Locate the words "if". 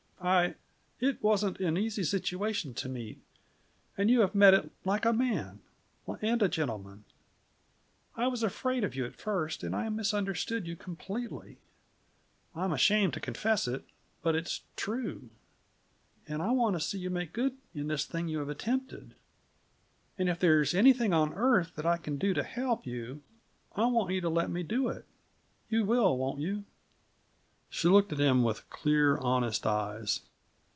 20.29-20.37